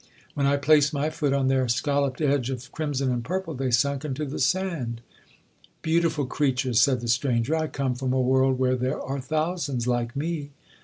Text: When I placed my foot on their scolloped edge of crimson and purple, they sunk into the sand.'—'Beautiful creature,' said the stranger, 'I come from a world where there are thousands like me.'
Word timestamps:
When 0.33 0.47
I 0.47 0.57
placed 0.57 0.93
my 0.95 1.11
foot 1.11 1.31
on 1.31 1.47
their 1.47 1.67
scolloped 1.67 2.21
edge 2.21 2.49
of 2.49 2.71
crimson 2.71 3.11
and 3.11 3.23
purple, 3.23 3.53
they 3.53 3.69
sunk 3.69 4.03
into 4.03 4.25
the 4.25 4.39
sand.'—'Beautiful 4.39 6.25
creature,' 6.25 6.73
said 6.73 7.01
the 7.01 7.07
stranger, 7.07 7.55
'I 7.55 7.67
come 7.67 7.93
from 7.93 8.11
a 8.11 8.19
world 8.19 8.57
where 8.57 8.75
there 8.75 8.99
are 8.99 9.19
thousands 9.19 9.85
like 9.85 10.15
me.' 10.15 10.49